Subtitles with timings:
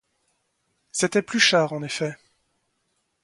[0.91, 2.15] C'était Pluchart, en effet.